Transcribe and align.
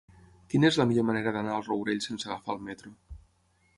Quina 0.53 0.67
és 0.69 0.77
la 0.81 0.85
millor 0.91 1.05
manera 1.11 1.33
d'anar 1.35 1.53
al 1.57 1.67
Rourell 1.67 2.03
sense 2.09 2.29
agafar 2.31 2.57
el 2.59 2.67
metro? 2.71 2.95